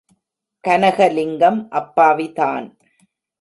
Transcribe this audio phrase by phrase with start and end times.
[0.63, 2.67] கனகலிங்கம் அப்பாவி தான்.